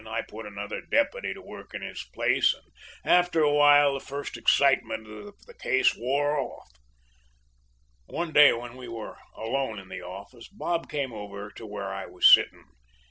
I 0.07 0.23
put 0.23 0.47
another 0.47 0.81
deputy 0.81 1.31
to 1.35 1.43
work 1.43 1.75
in 1.75 1.83
his 1.83 2.01
place, 2.03 2.55
and 2.55 2.73
after 3.05 3.43
a 3.43 3.53
while, 3.53 3.93
the 3.93 3.99
first 3.99 4.35
excitement 4.35 5.07
of 5.07 5.35
the 5.45 5.53
case 5.53 5.95
wore 5.95 6.39
off. 6.39 6.71
"One 8.07 8.33
day 8.33 8.51
when 8.51 8.77
we 8.77 8.87
were 8.87 9.19
alone 9.37 9.77
in 9.77 9.89
the 9.89 10.01
office 10.01 10.47
Bob 10.47 10.89
came 10.89 11.13
over 11.13 11.51
to 11.51 11.67
where 11.67 11.93
I 11.93 12.07
was 12.07 12.27
sitting. 12.27 12.63